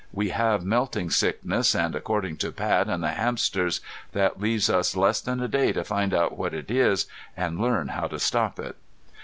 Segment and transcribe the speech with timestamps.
[0.11, 3.81] We have melting sickness and according to Pat and the hamsters,
[4.13, 7.05] that leaves us less than a day to find out what it is
[7.37, 8.77] and learn how to stop it."